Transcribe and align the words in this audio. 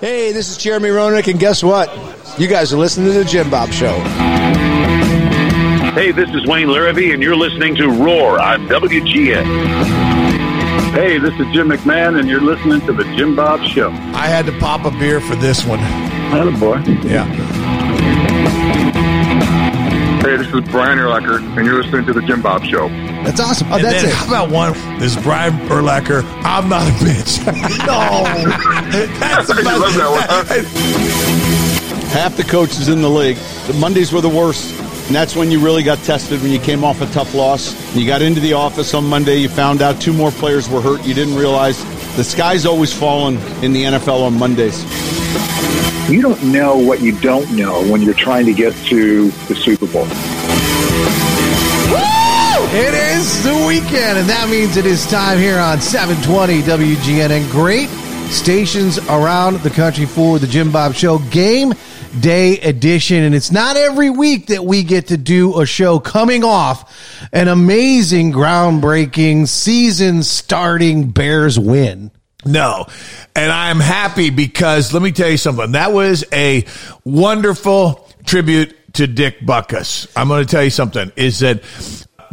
Hey, 0.00 0.32
this 0.32 0.48
is 0.48 0.56
Jeremy 0.56 0.88
Roenick, 0.88 1.28
and 1.30 1.38
guess 1.38 1.62
what? 1.62 1.90
You 2.40 2.48
guys 2.48 2.72
are 2.72 2.78
listening 2.78 3.12
to 3.12 3.18
the 3.18 3.24
Jim 3.24 3.50
Bob 3.50 3.70
Show. 3.70 3.98
Hey, 5.92 6.10
this 6.10 6.30
is 6.30 6.46
Wayne 6.46 6.68
Larrabee, 6.68 7.12
and 7.12 7.22
you're 7.22 7.36
listening 7.36 7.74
to 7.76 7.88
Roar 7.88 8.40
on 8.40 8.66
WGN. 8.66 9.44
Hey, 10.94 11.18
this 11.18 11.34
is 11.34 11.46
Jim 11.52 11.68
McMahon, 11.68 12.18
and 12.18 12.30
you're 12.30 12.40
listening 12.40 12.80
to 12.86 12.94
the 12.94 13.04
Jim 13.14 13.36
Bob 13.36 13.60
Show. 13.60 13.90
I 13.90 14.26
had 14.26 14.46
to 14.46 14.58
pop 14.58 14.86
a 14.86 14.90
beer 14.90 15.20
for 15.20 15.34
this 15.34 15.66
one. 15.66 15.80
Hello, 16.30 16.50
boy. 16.58 16.78
Yeah. 17.06 17.26
Hey, 20.20 20.36
this 20.36 20.48
is 20.48 20.60
Brian 20.70 20.98
Urlacher, 20.98 21.38
and 21.56 21.64
you're 21.66 21.82
listening 21.82 22.04
to 22.06 22.12
the 22.12 22.20
Jim 22.22 22.42
Bob 22.42 22.62
Show. 22.64 22.88
That's 23.24 23.40
awesome. 23.40 23.68
Oh, 23.72 23.76
And 23.76 23.84
that's 23.84 24.02
then 24.02 24.10
it. 24.10 24.14
how 24.14 24.26
about 24.28 24.50
one? 24.50 24.72
This 24.98 25.16
is 25.16 25.22
Brian 25.22 25.54
Urlacher. 25.68 26.22
I'm 26.44 26.68
not 26.68 26.86
a 26.86 26.90
bitch. 27.02 27.38
no. 27.86 28.24
That's 29.18 29.50
I 29.50 29.76
love 29.76 29.94
that 29.94 30.10
one. 30.10 30.64
half 32.10 32.36
the 32.36 32.44
coaches 32.44 32.88
in 32.88 33.00
the 33.00 33.08
league. 33.08 33.38
The 33.66 33.72
Mondays 33.74 34.12
were 34.12 34.20
the 34.20 34.28
worst. 34.28 34.78
And 35.06 35.16
that's 35.16 35.34
when 35.34 35.50
you 35.50 35.58
really 35.58 35.82
got 35.82 35.98
tested 35.98 36.40
when 36.42 36.52
you 36.52 36.60
came 36.60 36.84
off 36.84 37.00
a 37.00 37.06
tough 37.06 37.34
loss. 37.34 37.74
You 37.96 38.06
got 38.06 38.20
into 38.20 38.40
the 38.40 38.52
office 38.52 38.92
on 38.94 39.04
Monday, 39.08 39.38
you 39.38 39.48
found 39.48 39.80
out 39.82 40.00
two 40.00 40.12
more 40.12 40.30
players 40.30 40.68
were 40.68 40.80
hurt. 40.82 41.04
You 41.04 41.14
didn't 41.14 41.34
realize 41.34 41.82
the 42.16 42.24
sky's 42.24 42.66
always 42.66 42.92
falling 42.92 43.36
in 43.64 43.72
the 43.72 43.84
NFL 43.84 44.22
on 44.26 44.38
Mondays. 44.38 44.84
You 46.08 46.22
don't 46.22 46.42
know 46.44 46.76
what 46.76 47.00
you 47.00 47.18
don't 47.20 47.50
know 47.56 47.82
when 47.90 48.02
you're 48.02 48.14
trying 48.14 48.46
to 48.46 48.52
get 48.52 48.74
to 48.86 49.30
the 49.48 49.54
Super 49.54 49.86
Bowl. 49.86 50.06
It 52.72 52.94
is 52.94 53.42
the 53.42 53.64
weekend, 53.66 54.18
and 54.18 54.28
that 54.28 54.48
means 54.48 54.76
it 54.76 54.86
is 54.86 55.04
time 55.10 55.38
here 55.38 55.58
on 55.58 55.80
720 55.80 56.62
WGN 56.62 57.30
and 57.30 57.50
great 57.50 57.88
stations 58.30 58.98
around 59.08 59.58
the 59.60 59.70
country 59.70 60.06
for 60.06 60.38
the 60.38 60.46
Jim 60.46 60.70
Bob 60.70 60.94
Show 60.94 61.18
Game 61.18 61.74
Day 62.20 62.60
Edition. 62.60 63.24
And 63.24 63.34
it's 63.34 63.50
not 63.50 63.76
every 63.76 64.08
week 64.08 64.46
that 64.46 64.64
we 64.64 64.84
get 64.84 65.08
to 65.08 65.16
do 65.16 65.60
a 65.60 65.66
show 65.66 65.98
coming 65.98 66.44
off 66.44 67.28
an 67.32 67.48
amazing, 67.48 68.32
groundbreaking, 68.32 69.48
season 69.48 70.22
starting 70.22 71.10
Bears 71.10 71.58
win. 71.58 72.12
No. 72.44 72.86
And 73.34 73.52
I'm 73.52 73.80
happy 73.80 74.30
because 74.30 74.92
let 74.92 75.02
me 75.02 75.12
tell 75.12 75.30
you 75.30 75.36
something. 75.36 75.72
That 75.72 75.92
was 75.92 76.24
a 76.32 76.66
wonderful 77.04 78.08
tribute 78.24 78.76
to 78.94 79.06
Dick 79.06 79.40
Butkus. 79.40 80.10
I'm 80.16 80.28
going 80.28 80.44
to 80.44 80.50
tell 80.50 80.64
you 80.64 80.70
something 80.70 81.12
is 81.16 81.40
that 81.40 81.62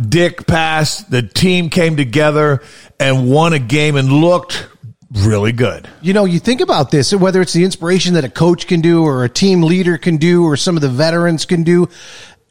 Dick 0.02 0.47
passed, 0.47 1.09
the 1.09 1.23
team 1.23 1.69
came 1.69 1.97
together 1.97 2.61
and 3.00 3.30
won 3.30 3.53
a 3.53 3.59
game 3.59 3.95
and 3.95 4.11
looked 4.11 4.67
really 5.11 5.52
good. 5.52 5.88
You 6.02 6.13
know, 6.13 6.25
you 6.25 6.39
think 6.39 6.61
about 6.61 6.91
this, 6.91 7.13
whether 7.13 7.41
it's 7.41 7.53
the 7.53 7.63
inspiration 7.63 8.13
that 8.13 8.23
a 8.23 8.30
coach 8.30 8.67
can 8.67 8.81
do 8.81 9.03
or 9.03 9.23
a 9.23 9.30
team 9.30 9.63
leader 9.63 9.97
can 9.97 10.17
do 10.17 10.44
or 10.44 10.58
some 10.58 10.75
of 10.75 10.81
the 10.81 10.89
veterans 10.89 11.45
can 11.45 11.63
do. 11.63 11.89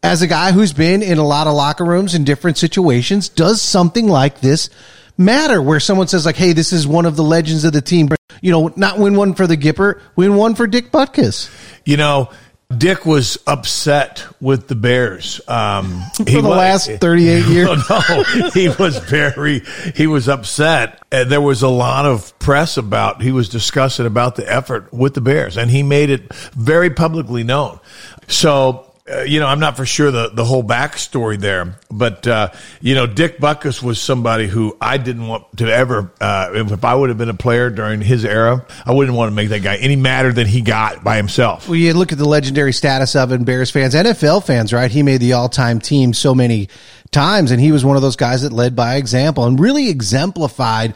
As 0.03 0.23
a 0.23 0.27
guy 0.27 0.53
who's 0.53 0.73
been 0.73 1.03
in 1.03 1.19
a 1.19 1.27
lot 1.27 1.47
of 1.47 1.55
locker 1.55 1.85
rooms 1.85 2.15
in 2.15 2.25
different 2.25 2.59
situations, 2.59 3.29
does 3.29 3.61
something 3.61 4.07
like 4.07 4.41
this 4.41 4.71
matter 5.17 5.61
where 5.61 5.81
someone 5.81 6.09
says 6.09 6.27
like, 6.27 6.37
Hey, 6.37 6.53
this 6.53 6.73
is 6.73 6.87
one 6.87 7.07
of 7.07 7.17
the 7.17 7.23
legends 7.25 7.65
of 7.65 7.73
the 7.73 7.81
team. 7.83 8.09
You 8.43 8.51
know, 8.53 8.73
not 8.77 8.99
win 8.99 9.17
one 9.17 9.35
for 9.35 9.47
the 9.47 9.57
Gipper, 9.57 10.01
win 10.15 10.37
one 10.37 10.55
for 10.55 10.67
Dick 10.67 10.91
Butkus. 10.91 11.51
You 11.85 11.97
know, 11.97 12.31
Dick 12.77 13.07
was 13.07 13.39
upset 13.47 14.27
with 14.41 14.67
the 14.67 14.75
Bears. 14.75 15.41
Um, 15.47 16.03
For 16.17 16.25
the 16.25 16.43
last 16.43 16.91
38 16.91 17.45
years. 17.47 17.89
no, 17.89 18.01
he 18.53 18.69
was 18.69 18.99
very, 18.99 19.61
he 19.95 20.09
was 20.09 20.29
upset. 20.29 21.01
And 21.13 21.31
there 21.31 21.41
was 21.41 21.63
a 21.63 21.69
lot 21.69 22.07
of 22.07 22.37
press 22.41 22.77
about, 22.77 23.23
he 23.23 23.31
was 23.31 23.49
discussing 23.49 24.05
about 24.05 24.35
the 24.35 24.53
effort 24.53 24.93
with 24.93 25.15
the 25.15 25.21
Bears 25.21 25.57
and 25.57 25.71
he 25.71 25.85
made 25.85 26.11
it 26.11 26.33
very 26.55 26.91
publicly 26.91 27.45
known. 27.45 27.79
So, 28.27 28.86
uh, 29.09 29.23
you 29.23 29.39
know, 29.39 29.47
I'm 29.47 29.61
not 29.61 29.77
for 29.77 29.87
sure 29.87 30.11
the, 30.11 30.31
the 30.31 30.45
whole 30.45 30.65
backstory 30.65 31.39
there, 31.39 31.79
but, 31.91 32.27
uh, 32.27 32.51
you 32.81 32.97
know, 32.97 33.07
Dick 33.07 33.39
Butkus 33.39 33.81
was 33.81 34.01
somebody 34.01 34.49
who 34.49 34.77
I 34.81 34.99
didn't 34.99 35.29
want 35.29 35.45
to 35.59 35.73
ever, 35.73 36.13
uh, 36.21 36.51
if, 36.55 36.85
I 36.85 36.95
would 36.95 37.11
have 37.11 37.19
been 37.19 37.29
a 37.29 37.35
player 37.35 37.71
during 37.71 38.01
his 38.01 38.25
era, 38.25 38.67
I 38.85 38.93
wouldn't 38.93 39.17
want 39.17 39.31
to 39.31 39.35
make 39.35 39.51
that 39.51 39.63
guy 39.63 39.77
any 39.77 39.95
madder 39.95 40.33
than 40.33 40.49
he 40.49 40.61
got 40.61 41.05
by 41.05 41.17
himself. 41.17 41.69
Well, 41.69 41.77
you 41.77 41.95
look 41.95 42.11
at 42.11 42.19
the 42.19 42.29
legendary 42.29 42.73
status 42.73 43.15
of 43.15 43.31
it, 43.31 43.45
Bears 43.45 43.71
fans, 43.71 43.95
NFL 43.95 44.45
fans, 44.45 44.73
right? 44.73 44.91
He 44.91 45.05
made 45.05 45.21
the 45.21 45.35
all-time 45.35 45.81
team 45.81 46.13
so 46.13 46.35
many 46.35 46.69
times, 47.13 47.53
and 47.53 47.61
he 47.61 47.71
was 47.71 47.85
one 47.85 47.95
of 47.95 48.03
those 48.03 48.17
guys 48.17 48.43
that 48.43 48.53
led 48.53 48.75
by 48.75 48.97
example 48.97 49.45
and 49.45 49.61
really 49.61 49.89
exemplified 49.89 50.95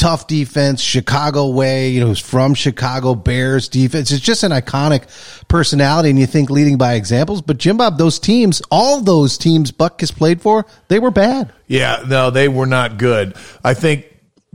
tough 0.00 0.26
defense, 0.26 0.80
Chicago 0.80 1.50
way. 1.50 1.90
You 1.90 2.00
know, 2.00 2.06
who's 2.06 2.18
from 2.18 2.54
Chicago 2.54 3.14
Bears 3.14 3.68
defense. 3.68 4.10
It's 4.10 4.24
just 4.24 4.42
an 4.42 4.50
iconic 4.50 5.04
personality, 5.46 6.08
and 6.08 6.18
you 6.18 6.26
think 6.26 6.48
leading 6.48 6.78
by 6.78 6.94
examples. 6.94 7.42
But 7.42 7.58
Jim 7.58 7.76
Bob, 7.76 7.98
those 7.98 8.18
teams, 8.18 8.62
all 8.70 9.00
those 9.02 9.36
teams 9.36 9.70
Butkus 9.70 10.12
played 10.12 10.40
for, 10.40 10.64
they 10.88 10.98
were 10.98 11.10
bad. 11.10 11.52
Yeah, 11.66 12.02
no, 12.08 12.30
they 12.30 12.48
were 12.48 12.66
not 12.66 12.96
good. 12.96 13.36
I 13.62 13.74
think 13.74 14.06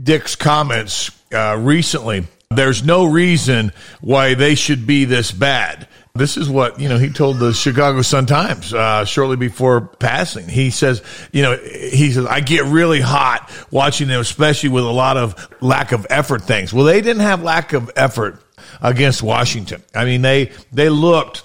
Dick's 0.02 0.36
comments 0.36 1.12
uh, 1.32 1.58
recently, 1.60 2.28
there's 2.50 2.84
no 2.84 3.06
reason 3.06 3.72
why 4.02 4.34
they 4.34 4.56
should 4.56 4.88
be 4.88 5.06
this 5.06 5.32
bad. 5.32 5.88
This 6.16 6.38
is 6.38 6.50
what, 6.50 6.80
you 6.80 6.88
know, 6.88 6.98
he 6.98 7.10
told 7.10 7.40
the 7.40 7.54
Chicago 7.54 8.02
Sun 8.02 8.28
Times 8.28 8.74
uh, 8.74 9.04
shortly 9.04 9.36
before 9.36 9.82
passing. 9.82 10.48
He 10.48 10.70
says, 10.70 11.04
you 11.34 11.44
know, 11.44 11.58
he 11.58 12.12
says, 12.14 12.26
I 12.26 12.40
get 12.40 12.64
really 12.64 13.02
hot 13.02 13.52
watching 13.70 14.08
them, 14.08 14.22
especially 14.22 14.70
with 14.70 14.86
a 14.86 14.92
lot 14.92 15.18
of 15.18 15.50
lack 15.62 15.92
of 15.92 16.08
effort 16.10 16.44
things. 16.44 16.74
Well, 16.74 16.86
they 16.86 17.02
didn't 17.02 17.24
have 17.24 17.44
lack 17.44 17.74
of 17.74 17.92
effort 17.98 18.42
against 18.82 19.24
Washington. 19.24 19.84
I 19.94 20.06
mean, 20.06 20.22
they, 20.22 20.54
they 20.72 20.88
looked 20.88 21.44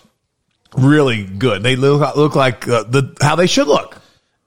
really 0.77 1.25
good. 1.25 1.65
They 1.65 1.75
look, 1.75 2.15
look 2.15 2.37
like 2.37 2.69
uh, 2.69 2.85
the, 2.85 3.17
how 3.21 3.35
they 3.35 3.49
should 3.49 3.67
look. 3.67 4.00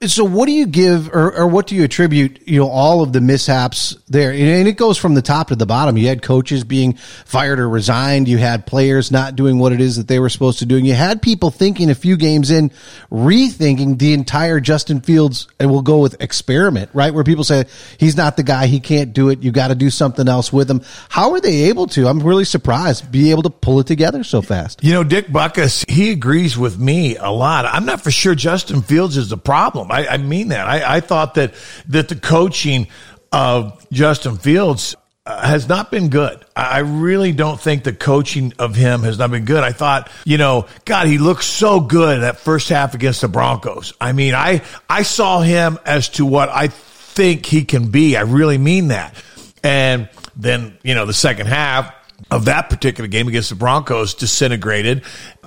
So 0.07 0.23
what 0.25 0.47
do 0.47 0.51
you 0.51 0.67
give 0.67 1.09
or, 1.09 1.35
or 1.35 1.47
what 1.47 1.67
do 1.67 1.75
you 1.75 1.83
attribute, 1.83 2.47
you 2.47 2.59
know, 2.59 2.67
all 2.67 3.01
of 3.01 3.13
the 3.13 3.21
mishaps 3.21 3.95
there? 4.07 4.31
And 4.31 4.67
it 4.67 4.77
goes 4.77 4.97
from 4.97 5.13
the 5.13 5.21
top 5.21 5.47
to 5.49 5.55
the 5.55 5.65
bottom. 5.65 5.97
You 5.97 6.07
had 6.07 6.21
coaches 6.21 6.63
being 6.63 6.93
fired 6.93 7.59
or 7.59 7.69
resigned. 7.69 8.27
You 8.27 8.37
had 8.37 8.65
players 8.65 9.11
not 9.11 9.35
doing 9.35 9.59
what 9.59 9.71
it 9.71 9.81
is 9.81 9.97
that 9.97 10.07
they 10.07 10.19
were 10.19 10.29
supposed 10.29 10.59
to 10.59 10.65
do. 10.65 10.77
And 10.77 10.85
you 10.85 10.93
had 10.93 11.21
people 11.21 11.51
thinking 11.51 11.89
a 11.89 11.95
few 11.95 12.17
games 12.17 12.51
in, 12.51 12.71
rethinking 13.11 13.97
the 13.97 14.13
entire 14.13 14.59
Justin 14.59 15.01
Fields 15.01 15.47
and 15.59 15.71
we'll 15.71 15.81
go 15.81 15.99
with 15.99 16.21
experiment, 16.21 16.89
right? 16.93 17.13
Where 17.13 17.23
people 17.23 17.43
say 17.43 17.65
he's 17.97 18.17
not 18.17 18.37
the 18.37 18.43
guy. 18.43 18.67
He 18.67 18.79
can't 18.79 19.13
do 19.13 19.29
it. 19.29 19.43
You 19.43 19.51
got 19.51 19.69
to 19.69 19.75
do 19.75 19.89
something 19.89 20.27
else 20.27 20.51
with 20.51 20.69
him. 20.69 20.81
How 21.09 21.31
are 21.31 21.39
they 21.39 21.69
able 21.69 21.87
to? 21.87 22.07
I'm 22.07 22.19
really 22.19 22.45
surprised 22.45 23.11
be 23.11 23.31
able 23.31 23.43
to 23.43 23.49
pull 23.49 23.79
it 23.79 23.87
together 23.87 24.23
so 24.23 24.41
fast. 24.41 24.83
You 24.83 24.93
know, 24.93 25.03
Dick 25.03 25.27
Butkus, 25.27 25.89
he 25.89 26.11
agrees 26.11 26.57
with 26.57 26.77
me 26.77 27.15
a 27.15 27.29
lot. 27.29 27.65
I'm 27.65 27.85
not 27.85 28.01
for 28.01 28.11
sure 28.11 28.35
Justin 28.35 28.81
Fields 28.81 29.17
is 29.17 29.29
the 29.29 29.37
problem. 29.37 29.91
I, 29.93 30.13
I 30.13 30.17
mean 30.17 30.49
that. 30.49 30.67
I, 30.67 30.97
I 30.97 30.99
thought 30.99 31.35
that 31.35 31.53
that 31.89 32.09
the 32.09 32.15
coaching 32.15 32.87
of 33.31 33.85
Justin 33.91 34.37
Fields 34.37 34.95
uh, 35.25 35.47
has 35.47 35.69
not 35.69 35.89
been 35.89 36.09
good. 36.09 36.43
I 36.55 36.79
really 36.79 37.31
don't 37.31 37.59
think 37.59 37.83
the 37.83 37.93
coaching 37.93 38.53
of 38.59 38.75
him 38.75 39.03
has 39.03 39.17
not 39.17 39.31
been 39.31 39.45
good. 39.45 39.63
I 39.63 39.71
thought, 39.71 40.11
you 40.25 40.37
know, 40.37 40.67
God, 40.83 41.07
he 41.07 41.17
looked 41.17 41.45
so 41.45 41.79
good 41.79 42.21
that 42.21 42.39
first 42.39 42.67
half 42.67 42.93
against 42.93 43.21
the 43.21 43.29
Broncos. 43.29 43.93
I 44.01 44.11
mean, 44.11 44.35
I 44.35 44.61
I 44.89 45.03
saw 45.03 45.39
him 45.39 45.79
as 45.85 46.09
to 46.09 46.25
what 46.25 46.49
I 46.49 46.67
think 46.67 47.45
he 47.45 47.63
can 47.63 47.89
be. 47.89 48.17
I 48.17 48.21
really 48.21 48.57
mean 48.57 48.89
that. 48.89 49.15
And 49.63 50.09
then, 50.35 50.77
you 50.83 50.93
know, 50.93 51.05
the 51.05 51.13
second 51.13 51.47
half 51.47 51.93
of 52.29 52.45
that 52.45 52.69
particular 52.69 53.07
game 53.07 53.27
against 53.27 53.49
the 53.49 53.55
Broncos 53.55 54.15
disintegrated. 54.15 55.03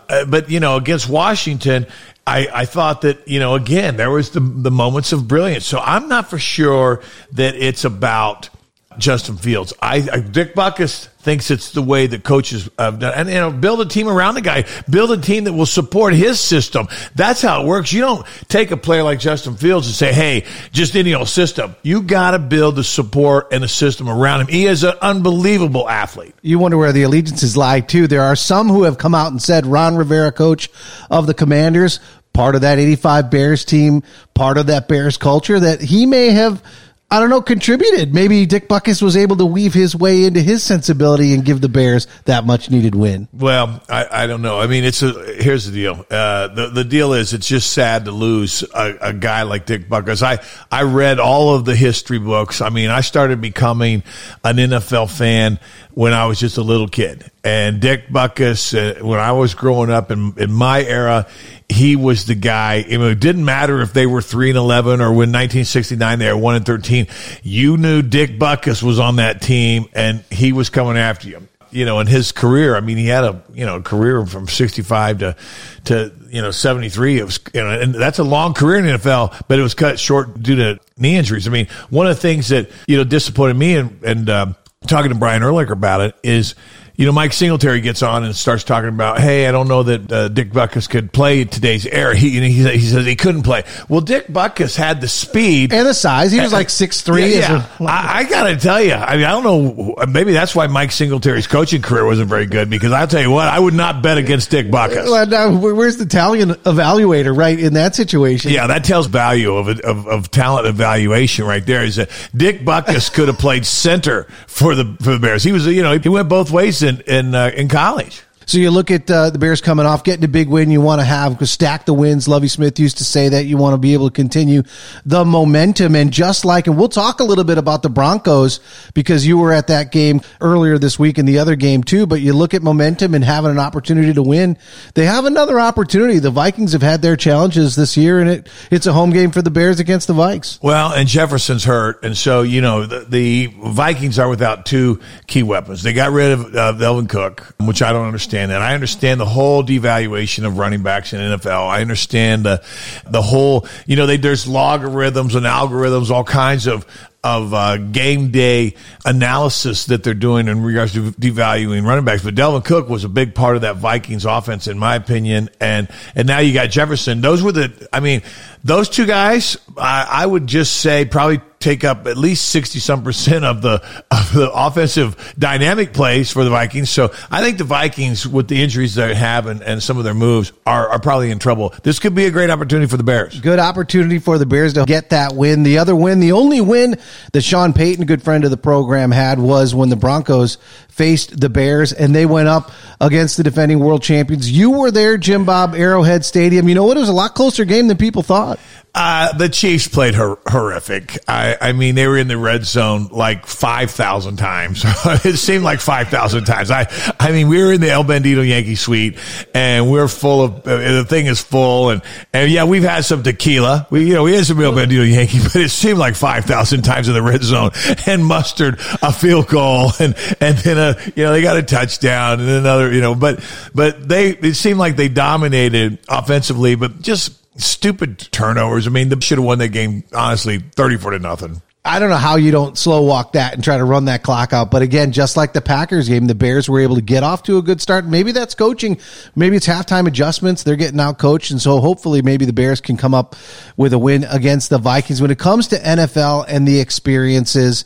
Uh, 0.08 0.24
but 0.24 0.50
you 0.50 0.60
know, 0.60 0.76
against 0.76 1.08
Washington, 1.08 1.86
I, 2.26 2.48
I 2.52 2.64
thought 2.64 3.02
that 3.02 3.28
you 3.28 3.38
know 3.38 3.54
again 3.54 3.96
there 3.96 4.10
was 4.10 4.30
the 4.30 4.40
the 4.40 4.70
moments 4.70 5.12
of 5.12 5.28
brilliance. 5.28 5.64
So 5.66 5.78
I'm 5.78 6.08
not 6.08 6.28
for 6.28 6.38
sure 6.38 7.00
that 7.32 7.54
it's 7.54 7.84
about 7.84 8.50
Justin 8.98 9.36
Fields. 9.36 9.72
I, 9.80 10.06
I 10.12 10.20
Dick 10.20 10.54
Butkus 10.54 11.08
thinks 11.18 11.50
it's 11.50 11.72
the 11.72 11.82
way 11.82 12.06
that 12.06 12.22
coaches 12.22 12.68
have 12.78 12.98
done, 12.98 13.12
and 13.14 13.28
you 13.28 13.34
know, 13.34 13.50
build 13.50 13.80
a 13.80 13.86
team 13.86 14.08
around 14.08 14.34
the 14.34 14.40
guy, 14.40 14.64
build 14.88 15.10
a 15.12 15.16
team 15.16 15.44
that 15.44 15.52
will 15.52 15.66
support 15.66 16.14
his 16.14 16.38
system. 16.38 16.86
That's 17.14 17.42
how 17.42 17.62
it 17.62 17.66
works. 17.66 17.92
You 17.92 18.00
don't 18.00 18.26
take 18.48 18.70
a 18.70 18.76
player 18.76 19.02
like 19.02 19.18
Justin 19.18 19.56
Fields 19.56 19.86
and 19.86 19.96
say, 19.96 20.12
"Hey, 20.12 20.44
just 20.72 20.96
any 20.96 21.14
old 21.14 21.28
system." 21.28 21.74
You 21.82 22.02
got 22.02 22.32
to 22.32 22.38
build 22.38 22.76
the 22.76 22.84
support 22.84 23.48
and 23.52 23.62
the 23.62 23.68
system 23.68 24.08
around 24.08 24.42
him. 24.42 24.46
He 24.48 24.66
is 24.66 24.84
an 24.84 24.94
unbelievable 25.02 25.88
athlete. 25.88 26.34
You 26.42 26.58
wonder 26.58 26.78
where 26.78 26.92
the 26.92 27.02
allegiances 27.02 27.56
lie 27.56 27.80
too. 27.80 28.06
There 28.06 28.22
are 28.22 28.36
some 28.36 28.68
who 28.68 28.84
have 28.84 28.98
come 28.98 29.14
out 29.14 29.32
and 29.32 29.42
said 29.42 29.66
Ron 29.66 29.96
Rivera, 29.96 30.32
coach 30.32 30.70
of 31.10 31.26
the 31.26 31.34
Commanders, 31.34 32.00
part 32.36 32.54
of 32.54 32.60
that 32.60 32.78
85 32.78 33.30
Bears 33.30 33.64
team, 33.64 34.02
part 34.34 34.58
of 34.58 34.66
that 34.66 34.88
Bears 34.88 35.16
culture, 35.16 35.58
that 35.58 35.80
he 35.80 36.06
may 36.06 36.30
have, 36.30 36.62
I 37.08 37.20
don't 37.20 37.30
know, 37.30 37.40
contributed. 37.40 38.12
Maybe 38.12 38.46
Dick 38.46 38.68
Butkus 38.68 39.00
was 39.00 39.16
able 39.16 39.36
to 39.36 39.46
weave 39.46 39.72
his 39.72 39.94
way 39.94 40.24
into 40.24 40.40
his 40.40 40.64
sensibility 40.64 41.34
and 41.34 41.44
give 41.44 41.60
the 41.60 41.68
Bears 41.68 42.08
that 42.24 42.44
much 42.44 42.68
needed 42.68 42.96
win. 42.96 43.28
Well, 43.32 43.80
I, 43.88 44.24
I 44.24 44.26
don't 44.26 44.42
know. 44.42 44.58
I 44.58 44.66
mean, 44.66 44.82
it's 44.82 45.02
a 45.04 45.12
here's 45.40 45.66
the 45.66 45.72
deal. 45.72 46.04
Uh, 46.10 46.48
the 46.48 46.70
the 46.70 46.82
deal 46.82 47.12
is 47.12 47.32
it's 47.32 47.46
just 47.46 47.72
sad 47.72 48.06
to 48.06 48.10
lose 48.10 48.64
a, 48.74 48.96
a 49.00 49.12
guy 49.12 49.42
like 49.42 49.66
Dick 49.66 49.88
Butkus. 49.88 50.20
I 50.20 50.44
I 50.70 50.82
read 50.82 51.20
all 51.20 51.54
of 51.54 51.64
the 51.64 51.76
history 51.76 52.18
books. 52.18 52.60
I 52.60 52.70
mean, 52.70 52.90
I 52.90 53.02
started 53.02 53.40
becoming 53.40 54.02
an 54.42 54.56
NFL 54.56 55.16
fan 55.16 55.60
when 55.94 56.12
I 56.12 56.26
was 56.26 56.40
just 56.40 56.58
a 56.58 56.62
little 56.62 56.88
kid, 56.88 57.30
And 57.46 57.78
Dick 57.78 58.08
Butkus, 58.08 58.74
uh, 58.74 59.04
when 59.06 59.20
I 59.20 59.30
was 59.30 59.54
growing 59.54 59.88
up 59.88 60.10
in, 60.10 60.34
in 60.36 60.52
my 60.52 60.82
era, 60.82 61.28
he 61.68 61.94
was 61.94 62.26
the 62.26 62.34
guy. 62.34 62.84
It 62.88 63.20
didn't 63.20 63.44
matter 63.44 63.80
if 63.82 63.92
they 63.92 64.04
were 64.04 64.20
three 64.20 64.48
and 64.48 64.58
eleven 64.58 65.00
or 65.00 65.10
when 65.10 65.30
1969 65.30 66.18
they 66.18 66.32
were 66.32 66.36
one 66.36 66.56
and 66.56 66.66
thirteen. 66.66 67.06
You 67.44 67.76
knew 67.76 68.02
Dick 68.02 68.40
Butkus 68.40 68.82
was 68.82 68.98
on 68.98 69.16
that 69.16 69.42
team, 69.42 69.86
and 69.94 70.24
he 70.28 70.52
was 70.52 70.70
coming 70.70 70.96
after 70.96 71.28
you. 71.28 71.46
You 71.70 71.84
know, 71.84 72.00
in 72.00 72.08
his 72.08 72.32
career, 72.32 72.74
I 72.74 72.80
mean, 72.80 72.96
he 72.96 73.06
had 73.06 73.22
a 73.22 73.40
you 73.54 73.64
know 73.64 73.80
career 73.80 74.26
from 74.26 74.48
65 74.48 75.18
to 75.18 75.36
to 75.84 76.12
you 76.28 76.42
know 76.42 76.50
73. 76.50 77.18
It 77.18 77.24
was 77.24 77.38
you 77.54 77.62
know, 77.62 77.70
and 77.70 77.94
that's 77.94 78.18
a 78.18 78.24
long 78.24 78.54
career 78.54 78.78
in 78.78 78.86
the 78.86 78.98
NFL, 78.98 79.42
but 79.46 79.60
it 79.60 79.62
was 79.62 79.74
cut 79.74 80.00
short 80.00 80.42
due 80.42 80.56
to 80.56 80.80
knee 80.98 81.14
injuries. 81.14 81.46
I 81.46 81.52
mean, 81.52 81.68
one 81.90 82.08
of 82.08 82.16
the 82.16 82.20
things 82.20 82.48
that 82.48 82.70
you 82.88 82.96
know 82.96 83.04
disappointed 83.04 83.54
me 83.54 83.76
and 83.76 84.02
and 84.02 84.28
uh, 84.28 84.46
talking 84.88 85.12
to 85.12 85.16
Brian 85.16 85.42
Urlacher 85.42 85.70
about 85.70 86.00
it 86.00 86.16
is 86.24 86.56
you 86.96 87.04
know, 87.04 87.12
Mike 87.12 87.34
Singletary 87.34 87.82
gets 87.82 88.02
on 88.02 88.24
and 88.24 88.34
starts 88.34 88.64
talking 88.64 88.88
about, 88.88 89.20
hey, 89.20 89.46
I 89.46 89.52
don't 89.52 89.68
know 89.68 89.82
that 89.82 90.10
uh, 90.10 90.28
Dick 90.28 90.50
Butkus 90.50 90.88
could 90.88 91.12
play 91.12 91.44
today's 91.44 91.84
era. 91.84 92.16
He, 92.16 92.30
you 92.30 92.40
know, 92.40 92.46
he, 92.46 92.78
he 92.78 92.86
says 92.86 93.04
he 93.04 93.16
couldn't 93.16 93.42
play. 93.42 93.64
Well, 93.88 94.00
Dick 94.00 94.28
Butkus 94.28 94.76
had 94.76 95.02
the 95.02 95.08
speed 95.08 95.74
and 95.74 95.86
the 95.86 95.92
size. 95.92 96.32
He 96.32 96.40
was 96.40 96.54
like 96.54 96.70
six 96.70 97.02
three. 97.02 97.34
Yeah, 97.36 97.66
yeah. 97.78 97.86
I, 97.86 98.20
I 98.20 98.24
got 98.24 98.44
to 98.44 98.56
tell 98.56 98.82
you, 98.82 98.94
I 98.94 99.16
mean, 99.16 99.26
I 99.26 99.30
don't 99.30 99.44
know. 99.44 100.06
Maybe 100.06 100.32
that's 100.32 100.54
why 100.54 100.68
Mike 100.68 100.90
Singletary's 100.90 101.46
coaching 101.46 101.82
career 101.82 102.06
wasn't 102.06 102.30
very 102.30 102.46
good 102.46 102.70
because 102.70 102.92
I'll 102.92 103.06
tell 103.06 103.20
you 103.20 103.30
what, 103.30 103.48
I 103.48 103.58
would 103.58 103.74
not 103.74 104.02
bet 104.02 104.16
against 104.16 104.50
Dick 104.50 104.68
Butkus. 104.68 105.04
Well, 105.04 105.26
now, 105.26 105.54
where's 105.54 105.98
the 105.98 106.04
Italian 106.04 106.50
evaluator, 106.50 107.36
right, 107.36 107.58
in 107.58 107.74
that 107.74 107.94
situation? 107.94 108.52
Yeah, 108.52 108.68
that 108.68 108.84
tells 108.84 109.06
value 109.06 109.54
of, 109.54 109.68
of, 109.80 110.06
of 110.06 110.30
talent 110.30 110.66
evaluation 110.66 111.44
right 111.44 111.64
there. 111.64 111.84
Is 111.84 111.96
that 111.96 112.08
Dick 112.34 112.60
Butkus 112.60 113.12
could 113.12 113.28
have 113.28 113.38
played 113.38 113.66
center 113.66 114.24
for 114.46 114.74
the 114.74 114.96
for 115.02 115.12
the 115.12 115.18
Bears. 115.18 115.42
He 115.42 115.52
was, 115.52 115.66
you 115.66 115.82
know, 115.82 115.98
he 115.98 116.08
went 116.08 116.28
both 116.30 116.50
ways 116.50 116.78
in 116.86 117.00
in 117.00 117.34
uh, 117.34 117.50
in 117.54 117.68
college. 117.68 118.22
So 118.48 118.58
you 118.58 118.70
look 118.70 118.92
at 118.92 119.10
uh, 119.10 119.30
the 119.30 119.40
Bears 119.40 119.60
coming 119.60 119.86
off, 119.86 120.04
getting 120.04 120.24
a 120.24 120.28
big 120.28 120.48
win. 120.48 120.70
You 120.70 120.80
want 120.80 121.00
to 121.00 121.04
have 121.04 121.36
stack 121.48 121.84
the 121.84 121.92
wins. 121.92 122.28
Lovie 122.28 122.46
Smith 122.46 122.78
used 122.78 122.98
to 122.98 123.04
say 123.04 123.28
that 123.30 123.46
you 123.46 123.56
want 123.56 123.74
to 123.74 123.78
be 123.78 123.92
able 123.92 124.08
to 124.08 124.14
continue 124.14 124.62
the 125.04 125.24
momentum. 125.24 125.96
And 125.96 126.12
just 126.12 126.44
like, 126.44 126.68
and 126.68 126.78
we'll 126.78 126.88
talk 126.88 127.18
a 127.18 127.24
little 127.24 127.42
bit 127.42 127.58
about 127.58 127.82
the 127.82 127.90
Broncos 127.90 128.60
because 128.94 129.26
you 129.26 129.36
were 129.36 129.52
at 129.52 129.66
that 129.66 129.90
game 129.90 130.20
earlier 130.40 130.78
this 130.78 130.96
week 130.96 131.18
and 131.18 131.28
the 131.28 131.40
other 131.40 131.56
game 131.56 131.82
too. 131.82 132.06
But 132.06 132.20
you 132.20 132.34
look 132.34 132.54
at 132.54 132.62
momentum 132.62 133.14
and 133.14 133.24
having 133.24 133.50
an 133.50 133.58
opportunity 133.58 134.14
to 134.14 134.22
win. 134.22 134.56
They 134.94 135.06
have 135.06 135.24
another 135.24 135.58
opportunity. 135.58 136.20
The 136.20 136.30
Vikings 136.30 136.72
have 136.72 136.82
had 136.82 137.02
their 137.02 137.16
challenges 137.16 137.74
this 137.74 137.96
year, 137.96 138.20
and 138.20 138.30
it 138.30 138.48
it's 138.70 138.86
a 138.86 138.92
home 138.92 139.10
game 139.10 139.32
for 139.32 139.42
the 139.42 139.50
Bears 139.50 139.80
against 139.80 140.06
the 140.06 140.14
Vikes. 140.14 140.62
Well, 140.62 140.92
and 140.92 141.08
Jefferson's 141.08 141.64
hurt, 141.64 142.04
and 142.04 142.16
so 142.16 142.42
you 142.42 142.60
know 142.60 142.86
the, 142.86 143.00
the 143.00 143.46
Vikings 143.46 144.20
are 144.20 144.28
without 144.28 144.66
two 144.66 145.00
key 145.26 145.42
weapons. 145.42 145.82
They 145.82 145.92
got 145.92 146.12
rid 146.12 146.30
of 146.30 146.54
uh, 146.54 147.06
Cook, 147.08 147.56
which 147.58 147.82
I 147.82 147.90
don't 147.90 148.06
understand 148.06 148.35
understand 148.36 148.50
that. 148.50 148.62
I 148.62 148.74
understand 148.74 149.20
the 149.20 149.26
whole 149.26 149.62
devaluation 149.64 150.46
of 150.46 150.58
running 150.58 150.82
backs 150.82 151.12
in 151.12 151.20
NFL. 151.20 151.68
I 151.68 151.80
understand 151.80 152.44
the 152.44 152.62
the 153.06 153.22
whole, 153.22 153.66
you 153.86 153.96
know, 153.96 154.06
they, 154.06 154.16
there's 154.16 154.46
logarithms 154.46 155.34
and 155.34 155.46
algorithms, 155.46 156.10
all 156.10 156.24
kinds 156.24 156.66
of 156.66 156.86
of 157.24 157.52
uh, 157.52 157.76
game 157.76 158.30
day 158.30 158.74
analysis 159.04 159.86
that 159.86 160.04
they're 160.04 160.14
doing 160.14 160.46
in 160.46 160.62
regards 160.62 160.92
to 160.92 161.10
devaluing 161.12 161.84
running 161.84 162.04
backs. 162.04 162.22
But 162.22 162.36
Dalvin 162.36 162.64
Cook 162.64 162.88
was 162.88 163.02
a 163.02 163.08
big 163.08 163.34
part 163.34 163.56
of 163.56 163.62
that 163.62 163.76
Vikings 163.76 164.24
offense, 164.24 164.68
in 164.68 164.78
my 164.78 164.94
opinion. 164.94 165.50
And 165.60 165.88
and 166.14 166.28
now 166.28 166.38
you 166.38 166.52
got 166.52 166.70
Jefferson. 166.70 167.20
Those 167.20 167.42
were 167.42 167.52
the. 167.52 167.88
I 167.92 168.00
mean, 168.00 168.22
those 168.64 168.88
two 168.88 169.06
guys. 169.06 169.56
I, 169.76 170.06
I 170.22 170.26
would 170.26 170.46
just 170.46 170.76
say 170.76 171.04
probably 171.04 171.40
take 171.66 171.82
up 171.82 172.06
at 172.06 172.16
least 172.16 172.48
60 172.50 172.78
some 172.78 173.02
percent 173.02 173.44
of 173.44 173.60
the, 173.60 173.82
of 174.12 174.32
the 174.32 174.48
offensive 174.52 175.34
dynamic 175.36 175.92
plays 175.92 176.30
for 176.30 176.44
the 176.44 176.50
Vikings. 176.50 176.90
So 176.90 177.12
I 177.28 177.42
think 177.42 177.58
the 177.58 177.64
Vikings, 177.64 178.24
with 178.26 178.46
the 178.46 178.62
injuries 178.62 178.94
they 178.94 179.16
have 179.16 179.46
and, 179.46 179.62
and 179.62 179.82
some 179.82 179.98
of 179.98 180.04
their 180.04 180.14
moves, 180.14 180.52
are, 180.64 180.88
are 180.88 181.00
probably 181.00 181.32
in 181.32 181.40
trouble. 181.40 181.74
This 181.82 181.98
could 181.98 182.14
be 182.14 182.26
a 182.26 182.30
great 182.30 182.50
opportunity 182.50 182.88
for 182.88 182.96
the 182.96 183.02
Bears. 183.02 183.40
Good 183.40 183.58
opportunity 183.58 184.20
for 184.20 184.38
the 184.38 184.46
Bears 184.46 184.74
to 184.74 184.84
get 184.84 185.10
that 185.10 185.34
win. 185.34 185.64
The 185.64 185.78
other 185.78 185.96
win, 185.96 186.20
the 186.20 186.32
only 186.32 186.60
win 186.60 187.00
that 187.32 187.42
Sean 187.42 187.72
Payton, 187.72 188.06
good 188.06 188.22
friend 188.22 188.44
of 188.44 188.52
the 188.52 188.56
program, 188.56 189.10
had 189.10 189.40
was 189.40 189.74
when 189.74 189.88
the 189.88 189.96
Broncos 189.96 190.58
faced 190.88 191.40
the 191.40 191.48
Bears 191.48 191.92
and 191.92 192.14
they 192.14 192.26
went 192.26 192.46
up 192.46 192.70
against 193.00 193.36
the 193.36 193.42
defending 193.42 193.80
world 193.80 194.04
champions. 194.04 194.48
You 194.48 194.70
were 194.70 194.92
there, 194.92 195.18
Jim 195.18 195.44
Bob, 195.44 195.74
Arrowhead 195.74 196.24
Stadium. 196.24 196.68
You 196.68 196.76
know 196.76 196.84
what? 196.84 196.96
It 196.96 197.00
was 197.00 197.08
a 197.08 197.12
lot 197.12 197.34
closer 197.34 197.64
game 197.64 197.88
than 197.88 197.96
people 197.96 198.22
thought. 198.22 198.60
Uh, 198.98 199.30
the 199.34 199.50
Chiefs 199.50 199.88
played 199.88 200.14
hor- 200.14 200.38
horrific. 200.48 201.18
I, 201.28 201.58
I, 201.60 201.72
mean, 201.72 201.96
they 201.96 202.06
were 202.06 202.16
in 202.16 202.28
the 202.28 202.38
red 202.38 202.64
zone 202.64 203.08
like 203.12 203.44
5,000 203.44 204.36
times. 204.36 204.84
it 205.22 205.36
seemed 205.36 205.64
like 205.64 205.80
5,000 205.80 206.44
times. 206.44 206.70
I, 206.70 206.86
I 207.20 207.30
mean, 207.30 207.48
we 207.48 207.62
were 207.62 207.74
in 207.74 207.82
the 207.82 207.90
El 207.90 208.04
Bandido 208.04 208.46
Yankee 208.46 208.74
suite 208.74 209.18
and 209.52 209.90
we're 209.90 210.08
full 210.08 210.44
of, 210.44 210.66
uh, 210.66 210.78
the 210.78 211.04
thing 211.04 211.26
is 211.26 211.42
full. 211.42 211.90
And, 211.90 212.00
and 212.32 212.50
yeah, 212.50 212.64
we've 212.64 212.84
had 212.84 213.04
some 213.04 213.22
tequila. 213.22 213.86
We, 213.90 214.08
you 214.08 214.14
know, 214.14 214.22
we 214.22 214.34
had 214.34 214.46
some 214.46 214.58
El 214.62 214.72
Bandido 214.72 215.06
Yankee, 215.06 215.40
but 215.42 215.56
it 215.56 215.68
seemed 215.68 215.98
like 215.98 216.14
5,000 216.14 216.80
times 216.80 217.08
in 217.08 217.12
the 217.12 217.22
red 217.22 217.42
zone 217.42 217.72
and 218.06 218.24
mustered 218.24 218.80
a 219.02 219.12
field 219.12 219.48
goal 219.48 219.90
and, 220.00 220.16
and 220.40 220.56
then 220.56 220.78
a, 220.78 220.98
you 221.14 221.22
know, 221.22 221.32
they 221.32 221.42
got 221.42 221.58
a 221.58 221.62
touchdown 221.62 222.40
and 222.40 222.48
another, 222.48 222.90
you 222.90 223.02
know, 223.02 223.14
but, 223.14 223.44
but 223.74 224.08
they, 224.08 224.30
it 224.30 224.54
seemed 224.54 224.78
like 224.78 224.96
they 224.96 225.10
dominated 225.10 225.98
offensively, 226.08 226.76
but 226.76 227.02
just, 227.02 227.42
stupid 227.56 228.18
turnovers. 228.32 228.86
I 228.86 228.90
mean, 228.90 229.08
they 229.08 229.20
should 229.20 229.38
have 229.38 229.44
won 229.44 229.58
that 229.58 229.68
game, 229.68 230.04
honestly, 230.12 230.58
34 230.58 231.12
to 231.12 231.18
nothing. 231.18 231.62
I 231.86 232.00
don't 232.00 232.10
know 232.10 232.16
how 232.16 232.34
you 232.34 232.50
don't 232.50 232.76
slow 232.76 233.02
walk 233.02 233.34
that 233.34 233.54
and 233.54 233.62
try 233.62 233.78
to 233.78 233.84
run 233.84 234.06
that 234.06 234.24
clock 234.24 234.52
out. 234.52 234.72
But 234.72 234.82
again, 234.82 235.12
just 235.12 235.36
like 235.36 235.52
the 235.52 235.60
Packers 235.60 236.08
game, 236.08 236.26
the 236.26 236.34
Bears 236.34 236.68
were 236.68 236.80
able 236.80 236.96
to 236.96 237.00
get 237.00 237.22
off 237.22 237.44
to 237.44 237.58
a 237.58 237.62
good 237.62 237.80
start. 237.80 238.04
Maybe 238.04 238.32
that's 238.32 238.56
coaching. 238.56 238.98
Maybe 239.36 239.56
it's 239.56 239.68
halftime 239.68 240.08
adjustments. 240.08 240.64
They're 240.64 240.74
getting 240.74 240.98
out 240.98 241.18
coached. 241.18 241.52
And 241.52 241.62
so 241.62 241.78
hopefully 241.78 242.22
maybe 242.22 242.44
the 242.44 242.52
Bears 242.52 242.80
can 242.80 242.96
come 242.96 243.14
up 243.14 243.36
with 243.76 243.92
a 243.92 243.98
win 243.98 244.24
against 244.24 244.68
the 244.68 244.78
Vikings. 244.78 245.22
When 245.22 245.30
it 245.30 245.38
comes 245.38 245.68
to 245.68 245.78
NFL 245.78 246.46
and 246.48 246.66
the 246.66 246.80
experiences, 246.80 247.84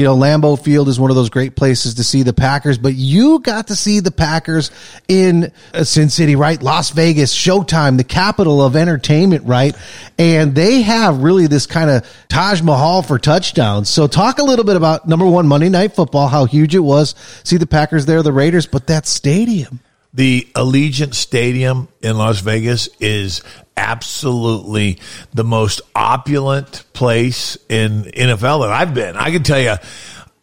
you 0.00 0.06
know, 0.06 0.16
Lambeau 0.16 0.58
Field 0.58 0.88
is 0.88 0.98
one 0.98 1.10
of 1.10 1.14
those 1.14 1.28
great 1.28 1.54
places 1.56 1.94
to 1.94 2.04
see 2.04 2.22
the 2.22 2.32
Packers, 2.32 2.78
but 2.78 2.94
you 2.94 3.38
got 3.40 3.66
to 3.66 3.76
see 3.76 4.00
the 4.00 4.10
Packers 4.10 4.70
in 5.08 5.52
uh, 5.74 5.84
Sin 5.84 6.08
City, 6.08 6.36
right? 6.36 6.62
Las 6.62 6.88
Vegas, 6.88 7.34
Showtime, 7.34 7.98
the 7.98 8.04
capital 8.04 8.62
of 8.62 8.76
entertainment, 8.76 9.44
right? 9.44 9.76
And 10.18 10.54
they 10.54 10.80
have 10.80 11.22
really 11.22 11.48
this 11.48 11.66
kind 11.66 11.90
of 11.90 12.10
Taj 12.30 12.62
Mahal 12.62 13.02
for 13.02 13.18
touchdowns. 13.18 13.90
So 13.90 14.06
talk 14.06 14.38
a 14.38 14.42
little 14.42 14.64
bit 14.64 14.76
about 14.76 15.06
number 15.06 15.26
one, 15.26 15.46
Monday 15.46 15.68
Night 15.68 15.94
Football, 15.94 16.28
how 16.28 16.46
huge 16.46 16.74
it 16.74 16.78
was. 16.78 17.14
See 17.44 17.58
the 17.58 17.66
Packers 17.66 18.06
there, 18.06 18.22
the 18.22 18.32
Raiders, 18.32 18.64
but 18.64 18.86
that 18.86 19.06
stadium. 19.06 19.80
The 20.14 20.48
Allegiant 20.54 21.12
Stadium 21.12 21.88
in 22.00 22.16
Las 22.16 22.40
Vegas 22.40 22.88
is 23.00 23.42
absolutely 23.80 24.98
the 25.32 25.42
most 25.42 25.80
opulent 25.94 26.84
place 26.92 27.56
in 27.68 28.02
NFL 28.04 28.62
that 28.62 28.72
I've 28.72 28.94
been. 28.94 29.16
I 29.16 29.30
can 29.30 29.42
tell 29.42 29.60
you, 29.60 29.76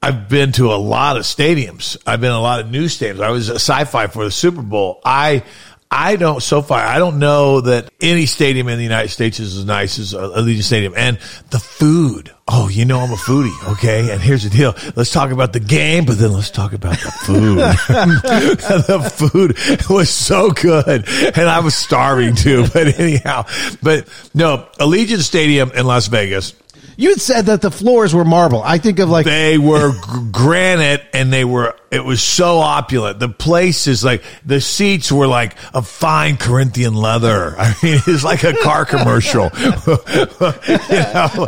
I've 0.01 0.27
been 0.27 0.51
to 0.53 0.73
a 0.73 0.75
lot 0.75 1.17
of 1.17 1.23
stadiums. 1.23 1.97
I've 2.05 2.19
been 2.19 2.31
a 2.31 2.41
lot 2.41 2.59
of 2.59 2.71
new 2.71 2.85
stadiums. 2.85 3.21
I 3.21 3.29
was 3.29 3.49
a 3.49 3.59
SoFi 3.59 4.07
for 4.07 4.25
the 4.25 4.31
Super 4.31 4.61
Bowl. 4.61 5.01
I 5.05 5.43
I 5.89 6.17
don't, 6.17 6.43
so 6.43 6.61
far, 6.61 6.79
I 6.79 6.99
don't 6.99 7.17
know 7.17 7.61
that 7.61 7.89
any 8.01 8.25
stadium 8.25 8.67
in 8.67 8.77
the 8.77 8.83
United 8.83 9.09
States 9.09 9.39
is 9.39 9.57
as 9.57 9.65
nice 9.65 9.99
as 9.99 10.13
Allegiant 10.13 10.63
Stadium. 10.63 10.93
And 10.97 11.17
the 11.49 11.59
food. 11.59 12.33
Oh, 12.45 12.67
you 12.67 12.85
know 12.85 12.99
I'm 12.99 13.11
a 13.11 13.15
foodie. 13.15 13.73
Okay. 13.73 14.11
And 14.11 14.21
here's 14.21 14.43
the 14.43 14.49
deal. 14.49 14.75
Let's 14.95 15.11
talk 15.11 15.31
about 15.31 15.53
the 15.53 15.59
game, 15.61 16.05
but 16.05 16.17
then 16.17 16.33
let's 16.33 16.51
talk 16.51 16.73
about 16.73 16.97
the 16.97 17.11
food. 17.11 17.57
the 17.87 19.11
food 19.13 19.89
was 19.89 20.09
so 20.09 20.51
good. 20.51 21.07
And 21.07 21.49
I 21.49 21.59
was 21.59 21.75
starving 21.75 22.35
too. 22.35 22.65
But 22.73 22.99
anyhow, 22.99 23.45
but 23.81 24.07
no, 24.33 24.67
Allegiant 24.79 25.21
Stadium 25.21 25.71
in 25.71 25.85
Las 25.85 26.07
Vegas 26.07 26.53
you 26.97 27.09
had 27.09 27.21
said 27.21 27.45
that 27.45 27.61
the 27.61 27.69
floors 27.71 28.13
were 28.13 28.25
marble. 28.25 28.61
I 28.63 28.79
think 28.79 28.97
of 28.99 29.07
like 29.07 29.25
they 29.25 29.57
were 29.59 29.93
granite 30.31 31.03
and 31.13 31.31
they 31.31 31.45
were 31.45 31.75
it 31.89 32.03
was 32.03 32.21
so 32.21 32.57
opulent. 32.59 33.19
The 33.19 33.29
place 33.29 33.87
is 33.87 34.03
like 34.03 34.23
the 34.45 34.59
seats 34.59 35.11
were 35.11 35.27
like 35.27 35.55
a 35.73 35.81
fine 35.81 36.35
Corinthian 36.37 36.93
leather. 36.93 37.55
I 37.57 37.75
mean, 37.81 37.99
it's 38.05 38.23
like 38.23 38.43
a 38.43 38.53
car 38.53 38.85
commercial. 38.85 39.49
you 39.87 40.99
know? 40.99 41.47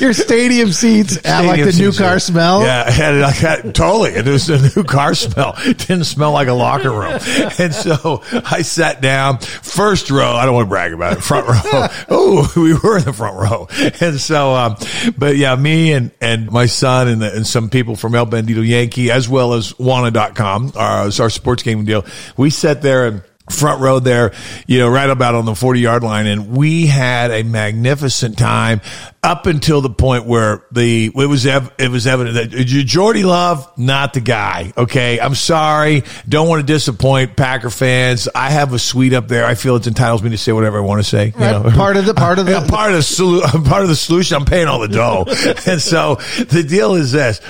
Your 0.00 0.12
stadium 0.12 0.72
seats 0.72 1.14
stadium 1.14 1.46
like 1.46 1.64
the 1.64 1.76
new 1.76 1.92
car 1.92 2.18
smell. 2.18 2.62
Yeah, 2.62 2.88
had, 2.90 3.20
like, 3.20 3.74
totally. 3.74 4.10
It 4.10 4.26
was 4.26 4.48
a 4.48 4.76
new 4.76 4.84
car 4.84 5.14
smell. 5.14 5.54
It 5.70 5.78
didn't 5.78 6.04
smell 6.04 6.32
like 6.32 6.48
a 6.48 6.52
locker 6.52 6.90
room. 6.90 7.18
And 7.58 7.72
so 7.72 8.22
I 8.32 8.62
sat 8.62 9.00
down, 9.00 9.38
first 9.38 10.10
row. 10.10 10.32
I 10.32 10.44
don't 10.44 10.54
want 10.54 10.66
to 10.66 10.68
brag 10.68 10.92
about 10.92 11.16
it. 11.16 11.22
Front 11.22 11.46
row. 11.46 11.88
oh, 12.08 12.52
we 12.56 12.74
were 12.74 12.98
in 12.98 13.04
the 13.04 13.12
front 13.12 13.36
row. 13.36 13.68
And 14.00 14.20
so, 14.20 14.52
um, 14.52 14.76
but 15.16 15.36
yeah, 15.36 15.54
me 15.54 15.92
and 15.92 16.10
and 16.20 16.50
my 16.50 16.66
son 16.66 17.08
and, 17.08 17.22
the, 17.22 17.34
and 17.34 17.46
some 17.46 17.70
people 17.70 17.94
from 17.94 18.14
El 18.14 18.26
Bandido 18.26 18.66
Yankee 18.66 19.10
as 19.10 19.28
well 19.28 19.54
as 19.54 19.72
Wana.com, 19.80 20.72
our, 20.76 21.02
uh, 21.08 21.10
our 21.20 21.30
sports 21.30 21.62
gaming 21.62 21.84
deal. 21.84 22.04
We 22.36 22.50
sat 22.50 22.82
there 22.82 23.06
and 23.06 23.22
front 23.50 23.80
row 23.80 23.98
there, 23.98 24.32
you 24.68 24.78
know, 24.78 24.88
right 24.88 25.10
about 25.10 25.34
on 25.34 25.44
the 25.44 25.56
40 25.56 25.80
yard 25.80 26.04
line. 26.04 26.26
And 26.28 26.56
we 26.56 26.86
had 26.86 27.32
a 27.32 27.42
magnificent 27.42 28.38
time 28.38 28.80
up 29.24 29.46
until 29.46 29.80
the 29.80 29.90
point 29.90 30.24
where 30.24 30.64
the, 30.70 31.06
it 31.06 31.26
was, 31.26 31.44
ev- 31.46 31.72
it 31.76 31.90
was 31.90 32.06
evident 32.06 32.52
that 32.52 32.56
Jordan 32.64 33.24
Love, 33.24 33.68
not 33.76 34.12
the 34.14 34.20
guy. 34.20 34.72
Okay. 34.76 35.18
I'm 35.18 35.34
sorry. 35.34 36.04
Don't 36.28 36.48
want 36.48 36.60
to 36.64 36.72
disappoint 36.72 37.36
Packer 37.36 37.70
fans. 37.70 38.28
I 38.36 38.50
have 38.50 38.72
a 38.72 38.78
suite 38.78 39.14
up 39.14 39.26
there. 39.26 39.44
I 39.44 39.56
feel 39.56 39.74
it 39.74 39.84
entitles 39.88 40.22
me 40.22 40.30
to 40.30 40.38
say 40.38 40.52
whatever 40.52 40.78
I 40.78 40.82
want 40.82 41.00
to 41.02 41.08
say. 41.08 41.26
You 41.26 41.32
Right. 41.44 41.60
know? 41.64 41.70
Part 41.72 41.96
of 41.96 42.06
the- 42.06 42.14
part 42.14 42.38
of 42.38 42.46
the- 42.46 42.60
part 42.68 42.92
of 42.92 42.98
the 42.98 43.02
solu- 43.02 43.64
part 43.68 43.82
of 43.82 43.88
the 43.88 43.96
solution. 43.96 44.36
I'm 44.36 44.44
paying 44.44 44.68
all 44.68 44.78
the 44.78 44.86
dough. 44.86 45.24
and 45.66 45.82
so 45.82 46.14
the 46.50 46.62
deal 46.62 46.94
is 46.94 47.10
this. 47.10 47.40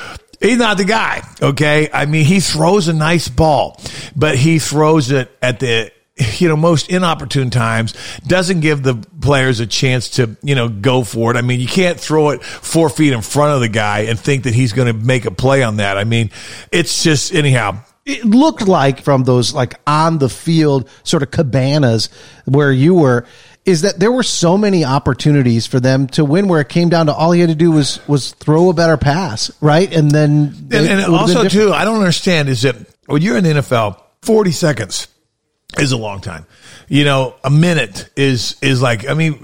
He's 0.41 0.59
not 0.59 0.79
the 0.79 0.85
guy. 0.85 1.23
Okay. 1.41 1.91
I 1.93 2.07
mean, 2.07 2.25
he 2.25 2.41
throws 2.41 2.89
a 2.89 2.93
nice 2.93 3.29
ball, 3.29 3.81
but 4.17 4.37
he 4.37 4.59
throws 4.59 5.11
it 5.11 5.31
at 5.43 5.61
the, 5.61 5.93
you 6.39 6.49
know, 6.49 6.57
most 6.57 6.91
inopportune 6.91 7.51
times, 7.51 7.95
doesn't 8.27 8.61
give 8.61 8.83
the 8.83 8.95
players 9.21 9.61
a 9.61 9.67
chance 9.67 10.11
to, 10.11 10.37
you 10.43 10.55
know, 10.55 10.69
go 10.69 11.05
for 11.05 11.31
it. 11.31 11.37
I 11.37 11.43
mean, 11.43 11.61
you 11.61 11.67
can't 11.67 12.01
throw 12.01 12.31
it 12.31 12.43
four 12.43 12.89
feet 12.89 13.13
in 13.13 13.23
front 13.23 13.55
of 13.55 13.61
the 13.61 13.69
guy 13.69 14.01
and 14.01 14.19
think 14.19 14.45
that 14.45 14.55
he's 14.55 14.73
going 14.73 14.89
to 14.89 14.93
make 14.93 15.25
a 15.25 15.31
play 15.31 15.63
on 15.63 15.77
that. 15.77 15.99
I 15.99 16.05
mean, 16.05 16.31
it's 16.73 17.03
just, 17.03 17.35
anyhow, 17.35 17.83
it 18.07 18.25
looked 18.25 18.67
like 18.67 19.03
from 19.03 19.25
those 19.25 19.55
like 19.55 19.75
on 19.87 20.19
the 20.19 20.29
field 20.29 20.89
sort 21.05 21.23
of 21.23 21.31
cabanas 21.31 22.09
where 22.45 22.73
you 22.73 22.95
were 22.95 23.27
is 23.65 23.83
that 23.83 23.99
there 23.99 24.11
were 24.11 24.23
so 24.23 24.57
many 24.57 24.85
opportunities 24.85 25.67
for 25.67 25.81
them 25.81 26.07
to 26.09 26.25
win 26.25 26.49
where 26.49 26.61
it 26.61 26.69
came 26.69 26.89
down 26.89 27.07
to 27.07 27.13
all 27.13 27.33
he 27.33 27.41
had 27.41 27.51
to 27.51 27.55
do 27.55 27.71
was 27.71 28.07
was 28.09 28.33
throw 28.33 28.71
a 28.71 28.73
better 28.73 28.97
pass 28.97 29.51
right 29.61 29.93
and 29.95 30.11
then 30.11 30.55
and, 30.71 30.73
and 30.73 30.89
would 30.89 31.21
have 31.21 31.27
been 31.27 31.37
also 31.37 31.49
too, 31.49 31.73
I 31.73 31.85
don't 31.85 31.99
understand 31.99 32.49
is 32.49 32.63
that 32.63 32.77
when 33.07 33.23
you're 33.23 33.37
in 33.37 33.45
the 33.45 33.51
NFL, 33.51 34.01
40 34.23 34.53
seconds 34.53 35.09
is 35.79 35.93
a 35.93 35.97
long 35.97 36.21
time. 36.21 36.47
You 36.89 37.05
know, 37.05 37.37
a 37.45 37.51
minute 37.51 38.11
is 38.17 38.57
is 38.63 38.83
like 38.83 39.09
I 39.09 39.15
mean. 39.15 39.41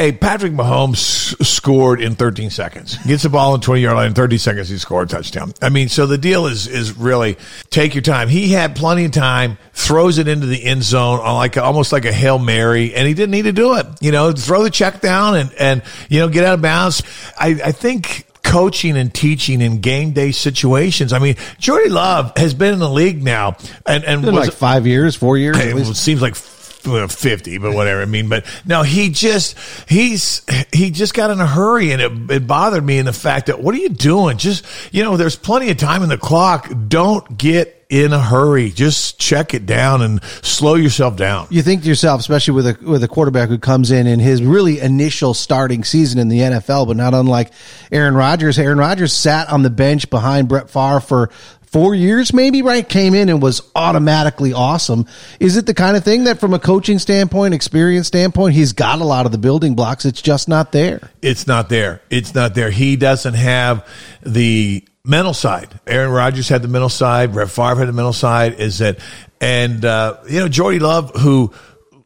Hey, 0.00 0.12
Patrick 0.12 0.54
Mahomes 0.54 1.44
scored 1.44 2.00
in 2.00 2.14
13 2.14 2.48
seconds. 2.48 2.96
Gets 3.04 3.24
the 3.24 3.28
ball 3.28 3.54
in 3.54 3.60
20 3.60 3.82
yard 3.82 3.96
line 3.96 4.06
in 4.06 4.14
30 4.14 4.38
seconds. 4.38 4.70
He 4.70 4.78
scored 4.78 5.12
a 5.12 5.14
touchdown. 5.14 5.52
I 5.60 5.68
mean, 5.68 5.90
so 5.90 6.06
the 6.06 6.16
deal 6.16 6.46
is 6.46 6.66
is 6.66 6.96
really 6.96 7.36
take 7.68 7.94
your 7.94 8.00
time. 8.00 8.30
He 8.30 8.48
had 8.48 8.74
plenty 8.74 9.04
of 9.04 9.12
time. 9.12 9.58
Throws 9.74 10.16
it 10.16 10.26
into 10.26 10.46
the 10.46 10.64
end 10.64 10.84
zone 10.84 11.20
on 11.20 11.34
like 11.34 11.58
almost 11.58 11.92
like 11.92 12.06
a 12.06 12.12
hail 12.12 12.38
mary, 12.38 12.94
and 12.94 13.06
he 13.06 13.12
didn't 13.12 13.32
need 13.32 13.42
to 13.42 13.52
do 13.52 13.76
it. 13.76 13.86
You 14.00 14.10
know, 14.10 14.32
throw 14.32 14.62
the 14.62 14.70
check 14.70 15.02
down 15.02 15.36
and 15.36 15.52
and 15.60 15.82
you 16.08 16.20
know 16.20 16.30
get 16.30 16.44
out 16.44 16.54
of 16.54 16.62
bounds. 16.62 17.02
I 17.38 17.60
I 17.62 17.72
think 17.72 18.24
coaching 18.42 18.96
and 18.96 19.12
teaching 19.12 19.60
in 19.60 19.82
game 19.82 20.12
day 20.12 20.32
situations. 20.32 21.12
I 21.12 21.18
mean, 21.18 21.36
Jordan 21.58 21.92
Love 21.92 22.32
has 22.38 22.54
been 22.54 22.72
in 22.72 22.78
the 22.78 22.88
league 22.88 23.22
now, 23.22 23.58
and 23.86 24.02
and 24.04 24.24
was- 24.24 24.34
like 24.34 24.52
five 24.52 24.86
years 24.86 25.14
four 25.14 25.36
years 25.36 25.58
it 25.58 25.94
seems 25.94 26.22
like 26.22 26.36
50 26.80 27.58
but 27.58 27.74
whatever. 27.74 28.02
I 28.02 28.06
mean 28.06 28.28
but 28.28 28.44
no 28.64 28.82
he 28.82 29.10
just 29.10 29.56
he's 29.88 30.44
he 30.72 30.90
just 30.90 31.14
got 31.14 31.30
in 31.30 31.40
a 31.40 31.46
hurry 31.46 31.92
and 31.92 32.00
it, 32.02 32.30
it 32.30 32.46
bothered 32.46 32.84
me 32.84 32.98
in 32.98 33.06
the 33.06 33.12
fact 33.12 33.46
that 33.46 33.60
what 33.62 33.74
are 33.74 33.78
you 33.78 33.88
doing? 33.88 34.38
Just 34.38 34.64
you 34.92 35.02
know 35.02 35.16
there's 35.16 35.36
plenty 35.36 35.70
of 35.70 35.76
time 35.76 36.02
in 36.02 36.08
the 36.08 36.18
clock. 36.18 36.70
Don't 36.88 37.36
get 37.38 37.80
in 37.90 38.12
a 38.12 38.20
hurry. 38.20 38.70
Just 38.70 39.18
check 39.18 39.52
it 39.52 39.66
down 39.66 40.00
and 40.00 40.22
slow 40.42 40.76
yourself 40.76 41.16
down. 41.16 41.48
You 41.50 41.60
think 41.60 41.82
to 41.82 41.88
yourself, 41.88 42.20
especially 42.20 42.54
with 42.54 42.66
a 42.68 42.78
with 42.82 43.02
a 43.02 43.08
quarterback 43.08 43.48
who 43.48 43.58
comes 43.58 43.90
in 43.90 44.06
in 44.06 44.20
his 44.20 44.42
really 44.42 44.78
initial 44.78 45.34
starting 45.34 45.82
season 45.82 46.20
in 46.20 46.28
the 46.28 46.38
NFL, 46.38 46.86
but 46.86 46.96
not 46.96 47.12
unlike 47.12 47.50
Aaron 47.90 48.14
Rodgers. 48.14 48.58
Aaron 48.58 48.78
Rodgers 48.78 49.12
sat 49.12 49.50
on 49.50 49.62
the 49.62 49.70
bench 49.70 50.08
behind 50.08 50.48
Brett 50.48 50.70
Favre 50.70 51.00
for 51.00 51.30
four 51.70 51.94
years, 51.94 52.32
maybe. 52.32 52.62
Right, 52.62 52.86
came 52.88 53.14
in 53.14 53.28
and 53.28 53.40
was 53.40 53.62
automatically 53.74 54.52
awesome. 54.52 55.06
Is 55.38 55.56
it 55.56 55.66
the 55.66 55.74
kind 55.74 55.96
of 55.96 56.04
thing 56.04 56.24
that, 56.24 56.40
from 56.40 56.54
a 56.54 56.58
coaching 56.58 56.98
standpoint, 56.98 57.54
experience 57.54 58.06
standpoint, 58.06 58.54
he's 58.54 58.72
got 58.72 59.00
a 59.00 59.04
lot 59.04 59.26
of 59.26 59.32
the 59.32 59.38
building 59.38 59.74
blocks? 59.74 60.04
It's 60.04 60.22
just 60.22 60.48
not 60.48 60.72
there. 60.72 61.10
it's 61.22 61.46
not 61.46 61.68
there. 61.68 62.02
It's 62.10 62.34
not 62.34 62.54
there. 62.54 62.70
He 62.70 62.96
doesn't 62.96 63.34
have 63.34 63.86
the 64.22 64.84
mental 65.04 65.34
side. 65.34 65.68
Aaron 65.86 66.10
Rodgers 66.10 66.48
had 66.48 66.62
the 66.62 66.68
mental 66.68 66.88
side. 66.88 67.32
Brett 67.32 67.50
Favre 67.50 67.76
had 67.76 67.88
the 67.88 67.92
mental 67.92 68.12
side. 68.12 68.54
Is 68.60 68.78
that, 68.78 68.98
and 69.40 69.84
uh, 69.84 70.18
you 70.28 70.40
know, 70.40 70.48
Jordan 70.48 70.82
Love, 70.82 71.12
who, 71.16 71.52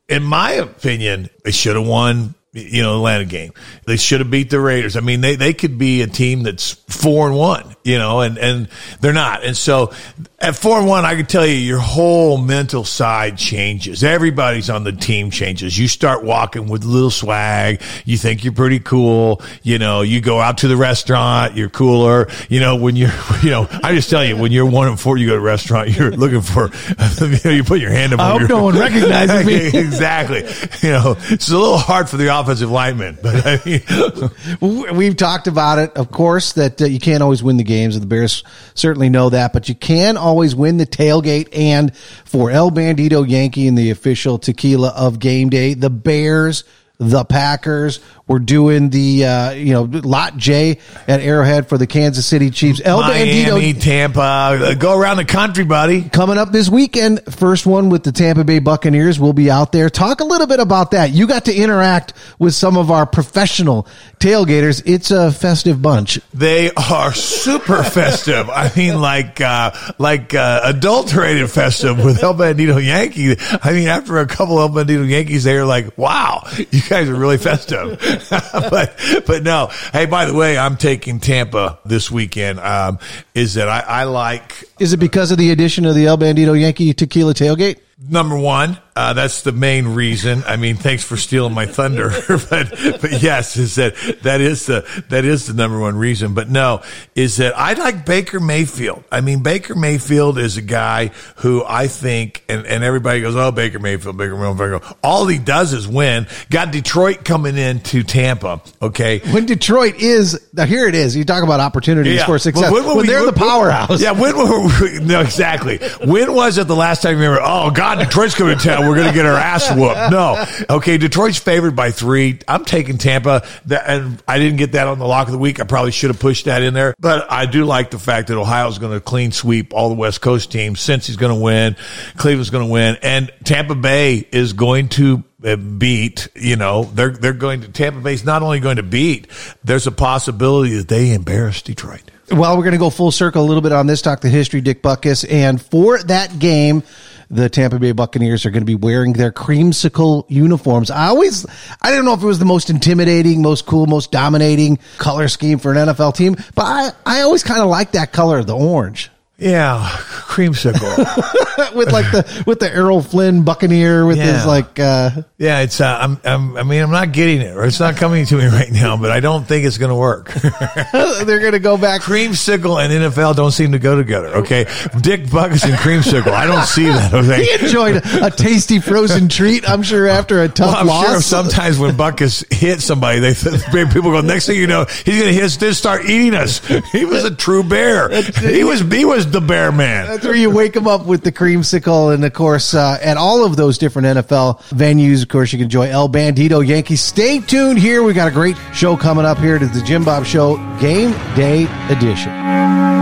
in 0.08 0.22
my 0.22 0.52
opinion, 0.52 1.30
should 1.46 1.76
have 1.76 1.86
won. 1.86 2.34
You 2.54 2.82
know, 2.82 2.94
Atlanta 2.96 3.24
game. 3.24 3.52
They 3.84 3.96
should 3.96 4.20
have 4.20 4.30
beat 4.30 4.48
the 4.48 4.60
Raiders. 4.60 4.96
I 4.96 5.00
mean, 5.00 5.20
they, 5.20 5.34
they 5.34 5.52
could 5.54 5.76
be 5.76 6.02
a 6.02 6.06
team 6.06 6.44
that's 6.44 6.72
four 6.88 7.26
and 7.26 7.36
one, 7.36 7.74
you 7.82 7.98
know, 7.98 8.20
and, 8.20 8.38
and 8.38 8.68
they're 9.00 9.12
not. 9.12 9.42
And 9.42 9.56
so 9.56 9.92
at 10.38 10.54
four 10.54 10.78
and 10.78 10.86
one, 10.86 11.04
I 11.04 11.16
can 11.16 11.26
tell 11.26 11.44
you 11.44 11.54
your 11.56 11.80
whole 11.80 12.38
mental 12.38 12.84
side 12.84 13.38
changes. 13.38 14.04
Everybody's 14.04 14.70
on 14.70 14.84
the 14.84 14.92
team 14.92 15.32
changes. 15.32 15.76
You 15.76 15.88
start 15.88 16.22
walking 16.22 16.68
with 16.68 16.84
a 16.84 16.86
little 16.86 17.10
swag. 17.10 17.82
You 18.04 18.16
think 18.16 18.44
you're 18.44 18.52
pretty 18.52 18.78
cool. 18.78 19.42
You 19.64 19.78
know, 19.80 20.02
you 20.02 20.20
go 20.20 20.38
out 20.40 20.58
to 20.58 20.68
the 20.68 20.76
restaurant, 20.76 21.56
you're 21.56 21.70
cooler. 21.70 22.28
You 22.48 22.60
know, 22.60 22.76
when 22.76 22.94
you're, 22.94 23.10
you 23.42 23.50
know, 23.50 23.66
I 23.82 23.94
just 23.96 24.10
tell 24.10 24.24
you, 24.24 24.36
when 24.36 24.52
you're 24.52 24.66
one 24.66 24.86
and 24.86 25.00
four, 25.00 25.16
you 25.16 25.26
go 25.26 25.32
to 25.34 25.38
a 25.38 25.42
restaurant, 25.42 25.90
you're 25.90 26.12
looking 26.12 26.40
for, 26.42 26.70
you 27.20 27.38
know, 27.44 27.50
you 27.50 27.64
put 27.64 27.80
your 27.80 27.90
hand 27.90 28.12
up. 28.12 28.20
I 28.20 28.30
on 28.30 28.30
hope 28.32 28.48
your- 28.48 28.58
no 28.58 28.64
one 28.64 28.78
recognizes 28.78 29.44
me. 29.44 29.76
exactly. 29.76 30.42
You 30.86 30.92
know, 30.94 31.16
it's 31.30 31.48
a 31.48 31.58
little 31.58 31.78
hard 31.78 32.08
for 32.08 32.16
the 32.16 32.28
offensive 32.44 32.70
lineman, 32.70 33.18
but 33.22 33.42
I 33.44 33.60
mean, 33.64 34.96
We've 34.96 35.16
talked 35.16 35.46
about 35.46 35.78
it, 35.78 35.96
of 35.96 36.10
course, 36.10 36.52
that 36.54 36.80
uh, 36.80 36.86
you 36.86 37.00
can't 37.00 37.22
always 37.22 37.42
win 37.42 37.56
the 37.56 37.64
games. 37.64 37.96
and 37.96 38.02
The 38.02 38.06
Bears 38.06 38.44
certainly 38.74 39.08
know 39.08 39.30
that, 39.30 39.52
but 39.52 39.68
you 39.68 39.74
can 39.74 40.16
always 40.16 40.54
win 40.54 40.76
the 40.76 40.86
tailgate. 40.86 41.48
And 41.56 41.96
for 42.24 42.50
El 42.50 42.70
Bandido 42.70 43.28
Yankee 43.28 43.66
and 43.68 43.76
the 43.76 43.90
official 43.90 44.38
tequila 44.38 44.88
of 44.90 45.18
game 45.18 45.50
day, 45.50 45.74
the 45.74 45.90
Bears, 45.90 46.64
the 46.98 47.24
Packers, 47.24 48.00
were 48.26 48.38
doing 48.38 48.88
the 48.90 49.24
uh, 49.26 49.50
you 49.50 49.72
know 49.72 49.82
lot 49.82 50.36
J 50.36 50.78
at 51.06 51.20
Arrowhead 51.20 51.68
for 51.68 51.76
the 51.76 51.86
Kansas 51.86 52.26
City 52.26 52.50
Chiefs. 52.50 52.80
El 52.84 53.00
Miami, 53.00 53.44
Bandito 53.44 53.80
Tampa, 53.80 54.74
go 54.78 54.98
around 54.98 55.18
the 55.18 55.24
country, 55.24 55.64
buddy. 55.64 56.02
coming 56.08 56.38
up 56.38 56.50
this 56.50 56.68
weekend. 56.68 57.22
First 57.34 57.66
one 57.66 57.90
with 57.90 58.02
the 58.02 58.12
Tampa 58.12 58.44
Bay 58.44 58.60
Buccaneers. 58.60 59.20
We'll 59.20 59.32
be 59.32 59.50
out 59.50 59.72
there. 59.72 59.90
Talk 59.90 60.20
a 60.20 60.24
little 60.24 60.46
bit 60.46 60.60
about 60.60 60.92
that. 60.92 61.10
You 61.10 61.26
got 61.26 61.44
to 61.46 61.54
interact 61.54 62.14
with 62.38 62.54
some 62.54 62.76
of 62.76 62.90
our 62.90 63.04
professional 63.06 63.86
tailgaters. 64.20 64.82
It's 64.86 65.10
a 65.10 65.30
festive 65.30 65.82
bunch. 65.82 66.18
They 66.32 66.70
are 66.72 67.12
super 67.12 67.82
festive. 67.84 68.48
I 68.48 68.70
mean, 68.74 69.00
like 69.00 69.40
uh, 69.40 69.72
like 69.98 70.34
uh, 70.34 70.62
adulterated 70.64 71.50
festive 71.50 72.02
with 72.02 72.22
El 72.22 72.34
Bandido 72.34 72.82
Yankee. 72.82 73.36
I 73.62 73.72
mean, 73.72 73.88
after 73.88 74.18
a 74.18 74.26
couple 74.26 74.58
of 74.58 74.74
El 74.76 74.84
Bandido 74.84 75.08
Yankees, 75.08 75.44
they're 75.44 75.66
like, 75.66 75.98
"Wow, 75.98 76.46
you 76.70 76.80
guys 76.88 77.08
are 77.08 77.14
really 77.14 77.38
festive." 77.38 78.00
but 78.52 78.98
but 79.26 79.42
no. 79.42 79.70
Hey, 79.92 80.06
by 80.06 80.24
the 80.24 80.34
way, 80.34 80.56
I'm 80.58 80.76
taking 80.76 81.20
Tampa 81.20 81.78
this 81.84 82.10
weekend. 82.10 82.60
Um, 82.60 82.98
is 83.34 83.54
that 83.54 83.68
I, 83.68 83.80
I 83.80 84.04
like 84.04 84.68
Is 84.78 84.92
it 84.92 84.98
because 84.98 85.30
of 85.30 85.38
the 85.38 85.50
addition 85.50 85.84
of 85.86 85.94
the 85.94 86.06
El 86.06 86.18
Bandido 86.18 86.58
Yankee 86.58 86.92
Tequila 86.92 87.34
Tailgate? 87.34 87.78
Number 88.08 88.36
one, 88.36 88.78
uh, 88.96 89.12
that's 89.12 89.42
the 89.42 89.52
main 89.52 89.88
reason. 89.88 90.42
I 90.46 90.56
mean, 90.56 90.76
thanks 90.76 91.02
for 91.02 91.16
stealing 91.16 91.52
my 91.54 91.66
thunder, 91.66 92.10
but 92.28 92.70
but 93.00 93.22
yes, 93.22 93.56
is 93.56 93.74
that 93.74 93.94
that 94.22 94.40
is 94.40 94.66
the 94.66 94.86
that 95.08 95.24
is 95.24 95.46
the 95.46 95.54
number 95.54 95.78
one 95.80 95.96
reason. 95.96 96.34
But 96.34 96.48
no, 96.48 96.82
is 97.14 97.38
that 97.38 97.58
I 97.58 97.72
like 97.72 98.06
Baker 98.06 98.38
Mayfield. 98.38 99.02
I 99.10 99.20
mean, 99.20 99.42
Baker 99.42 99.74
Mayfield 99.74 100.38
is 100.38 100.56
a 100.56 100.62
guy 100.62 101.08
who 101.36 101.64
I 101.66 101.88
think, 101.88 102.44
and, 102.48 102.66
and 102.66 102.84
everybody 102.84 103.20
goes, 103.20 103.34
oh, 103.36 103.50
Baker 103.50 103.78
Mayfield, 103.80 104.16
Baker 104.16 104.36
Mayfield. 104.36 104.82
All 105.02 105.26
he 105.26 105.38
does 105.38 105.72
is 105.72 105.88
win. 105.88 106.26
Got 106.50 106.70
Detroit 106.70 107.24
coming 107.24 107.56
into 107.56 108.02
Tampa. 108.04 108.60
Okay, 108.80 109.18
When 109.32 109.46
Detroit 109.46 109.96
is 109.96 110.48
now, 110.52 110.66
here 110.66 110.86
it 110.86 110.94
is. 110.94 111.16
You 111.16 111.24
talk 111.24 111.42
about 111.42 111.58
opportunities 111.60 112.22
for 112.22 112.38
success. 112.38 112.70
Well, 112.70 112.84
when 112.86 112.96
were 112.96 113.02
we- 113.02 113.08
they're 113.08 113.26
the 113.26 113.32
powerhouse. 113.32 114.00
Yeah, 114.00 114.12
when 114.12 114.36
were 114.36 114.66
we, 114.82 115.00
no, 115.04 115.20
exactly. 115.20 115.78
When 116.04 116.32
was 116.34 116.58
it 116.58 116.68
the 116.68 116.76
last 116.76 117.02
time 117.02 117.12
you 117.16 117.22
remember, 117.22 117.40
oh, 117.44 117.70
God, 117.70 117.98
Detroit's 117.98 118.34
coming 118.34 118.56
to 118.56 118.64
town. 118.64 118.83
We're 118.88 118.96
going 118.96 119.08
to 119.08 119.14
get 119.14 119.26
our 119.26 119.36
ass 119.36 119.70
whooped. 119.74 120.10
No. 120.10 120.44
Okay, 120.76 120.98
Detroit's 120.98 121.38
favored 121.38 121.76
by 121.76 121.90
three. 121.90 122.38
I'm 122.46 122.64
taking 122.64 122.98
Tampa. 122.98 123.46
And 123.68 124.22
I 124.28 124.38
didn't 124.38 124.58
get 124.58 124.72
that 124.72 124.86
on 124.86 124.98
the 124.98 125.06
lock 125.06 125.26
of 125.28 125.32
the 125.32 125.38
week. 125.38 125.60
I 125.60 125.64
probably 125.64 125.92
should 125.92 126.10
have 126.10 126.20
pushed 126.20 126.46
that 126.46 126.62
in 126.62 126.74
there. 126.74 126.94
But 126.98 127.30
I 127.30 127.46
do 127.46 127.64
like 127.64 127.90
the 127.90 127.98
fact 127.98 128.28
that 128.28 128.38
Ohio's 128.38 128.78
going 128.78 128.92
to 128.92 129.00
clean 129.00 129.32
sweep 129.32 129.72
all 129.74 129.88
the 129.88 129.94
West 129.94 130.20
Coast 130.20 130.52
teams. 130.52 130.80
Cincy's 130.80 131.16
going 131.16 131.34
to 131.34 131.40
win, 131.40 131.76
Cleveland's 132.16 132.50
going 132.50 132.66
to 132.66 132.72
win. 132.72 132.96
And 133.02 133.32
Tampa 133.44 133.74
Bay 133.74 134.26
is 134.30 134.52
going 134.52 134.88
to 134.90 135.24
uh, 135.44 135.56
beat, 135.56 136.28
you 136.34 136.56
know, 136.56 136.84
they're, 136.84 137.10
they're 137.10 137.32
going 137.32 137.62
to, 137.62 137.68
Tampa 137.68 138.00
Bay's 138.00 138.24
not 138.24 138.42
only 138.42 138.60
going 138.60 138.76
to 138.76 138.82
beat, 138.82 139.28
there's 139.62 139.86
a 139.86 139.92
possibility 139.92 140.74
that 140.76 140.88
they 140.88 141.12
embarrass 141.12 141.62
Detroit. 141.62 142.10
Well, 142.30 142.56
we're 142.56 142.62
going 142.64 142.72
to 142.72 142.78
go 142.78 142.88
full 142.88 143.10
circle 143.10 143.44
a 143.44 143.46
little 143.46 143.60
bit 143.60 143.72
on 143.72 143.86
this, 143.86 144.00
talk 144.00 144.20
the 144.20 144.30
history, 144.30 144.62
Dick 144.62 144.82
Butkus. 144.82 145.30
And 145.30 145.60
for 145.60 146.02
that 146.04 146.38
game, 146.38 146.82
the 147.30 147.48
Tampa 147.48 147.78
Bay 147.78 147.92
Buccaneers 147.92 148.46
are 148.46 148.50
going 148.50 148.62
to 148.62 148.66
be 148.66 148.74
wearing 148.74 149.12
their 149.12 149.32
creamsicle 149.32 150.24
uniforms. 150.28 150.90
I 150.90 151.06
always, 151.06 151.46
I 151.82 151.90
don't 151.90 152.04
know 152.04 152.14
if 152.14 152.22
it 152.22 152.26
was 152.26 152.38
the 152.38 152.44
most 152.44 152.70
intimidating, 152.70 153.42
most 153.42 153.66
cool, 153.66 153.86
most 153.86 154.12
dominating 154.12 154.78
color 154.98 155.28
scheme 155.28 155.58
for 155.58 155.72
an 155.72 155.88
NFL 155.88 156.16
team, 156.16 156.36
but 156.54 156.64
I, 156.64 156.92
I 157.06 157.20
always 157.22 157.42
kind 157.42 157.60
of 157.60 157.68
like 157.68 157.92
that 157.92 158.12
color, 158.12 158.42
the 158.42 158.56
orange. 158.56 159.10
Yeah, 159.36 159.84
creamsicle. 160.28 161.74
with 161.74 161.90
like 161.92 162.10
the 162.12 162.44
with 162.46 162.60
the 162.60 162.72
Errol 162.72 163.02
Flynn 163.02 163.42
Buccaneer 163.42 164.06
with 164.06 164.18
his 164.18 164.46
like 164.46 164.78
uh 164.78 165.10
yeah, 165.44 165.60
it's. 165.60 165.80
Uh, 165.80 165.98
I'm, 166.00 166.20
I'm. 166.24 166.56
I 166.56 166.62
mean, 166.62 166.80
I'm 166.80 166.90
not 166.90 167.12
getting 167.12 167.42
it, 167.42 167.54
or 167.54 167.64
it's 167.64 167.78
not 167.78 167.96
coming 167.96 168.24
to 168.24 168.36
me 168.36 168.46
right 168.58 168.70
now. 168.70 168.96
But 168.96 169.10
I 169.10 169.20
don't 169.20 169.44
think 169.44 169.66
it's 169.66 169.76
going 169.76 169.90
to 169.90 169.94
work. 169.96 170.32
they're 170.92 171.40
gonna 171.40 171.58
go 171.58 171.76
back 171.76 172.00
creamsicle 172.00 172.82
and 172.82 172.92
NFL 172.92 173.36
don't 173.36 173.50
seem 173.50 173.72
to 173.72 173.78
go 173.78 173.96
together. 173.96 174.36
Okay, 174.36 174.64
Dick 175.02 175.24
Butkus 175.24 175.64
and 175.64 175.74
creamsicle. 175.74 176.32
I 176.32 176.46
don't 176.46 176.64
see 176.64 176.84
that. 176.84 177.12
Okay. 177.12 177.44
he 177.44 177.64
enjoyed 177.64 177.96
a, 177.96 178.26
a 178.26 178.30
tasty 178.30 178.78
frozen 178.78 179.28
treat, 179.28 179.68
I'm 179.68 179.82
sure 179.82 180.08
after 180.08 180.42
a 180.42 180.48
tough 180.48 180.68
Well, 180.72 180.76
I'm 180.76 180.86
loss. 180.86 181.06
sure 181.06 181.20
sometimes 181.20 181.78
when 181.78 181.94
Butkus 181.94 182.50
hit 182.52 182.80
somebody, 182.80 183.18
they 183.18 183.34
people 183.34 184.12
go. 184.12 184.20
Next 184.22 184.46
thing 184.46 184.56
you 184.58 184.66
know, 184.66 184.84
he's 184.84 185.20
going 185.20 185.34
to 185.34 185.40
hit 185.40 185.50
start 185.74 186.04
eating 186.06 186.34
us. 186.34 186.66
He 186.92 187.04
was 187.04 187.24
a 187.24 187.34
true 187.34 187.62
bear. 187.64 188.08
He 188.40 188.64
was. 188.64 188.80
He 188.80 189.04
was 189.04 189.23
the 189.30 189.40
bear 189.40 189.72
man. 189.72 190.06
That's 190.06 190.24
where 190.24 190.34
you 190.34 190.50
wake 190.50 190.72
them 190.72 190.86
up 190.86 191.06
with 191.06 191.22
the 191.22 191.32
creamsicle, 191.32 192.14
and 192.14 192.24
of 192.24 192.32
course, 192.32 192.74
uh, 192.74 192.98
at 193.02 193.16
all 193.16 193.44
of 193.44 193.56
those 193.56 193.78
different 193.78 194.06
NFL 194.06 194.60
venues, 194.70 195.22
of 195.22 195.28
course, 195.28 195.52
you 195.52 195.58
can 195.58 195.64
enjoy 195.64 195.88
El 195.88 196.08
Bandido 196.08 196.66
Yankees. 196.66 197.00
Stay 197.00 197.40
tuned 197.40 197.78
here. 197.78 198.02
We 198.02 198.12
got 198.12 198.28
a 198.28 198.32
great 198.32 198.56
show 198.72 198.96
coming 198.96 199.24
up 199.24 199.38
here 199.38 199.58
to 199.58 199.66
the 199.66 199.82
Jim 199.82 200.04
Bob 200.04 200.24
Show 200.24 200.56
Game 200.80 201.12
Day 201.34 201.66
Edition. 201.88 202.93